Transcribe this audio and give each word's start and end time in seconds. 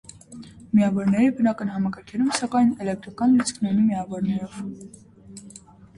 Միավորների 0.77 1.27
բնական 1.41 1.69
համակարգերում, 1.75 2.31
սակայն, 2.39 2.73
էլեկտրական 2.85 3.35
լիցքն 3.37 3.71
ունի 3.73 3.87
միավորներով։ 3.91 4.57